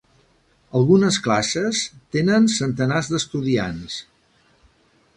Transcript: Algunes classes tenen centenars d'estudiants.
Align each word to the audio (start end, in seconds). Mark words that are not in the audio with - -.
Algunes 0.79 1.19
classes 1.27 1.83
tenen 2.17 2.51
centenars 2.57 3.13
d'estudiants. 3.15 4.03